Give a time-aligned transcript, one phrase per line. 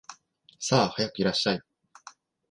[0.59, 1.61] さあ、早くいらっしゃい